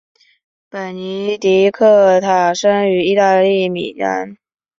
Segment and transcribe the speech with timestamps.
[0.71, 4.35] 本尼迪克塔生于意大利米兰。